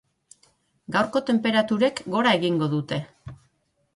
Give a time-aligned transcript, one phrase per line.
[0.95, 3.01] Gaurko tenperaturek gora egingo dute.